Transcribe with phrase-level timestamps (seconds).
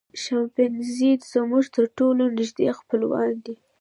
[0.23, 3.55] شامپانزي زموږ تر ټولو نږدې خپلوان دي.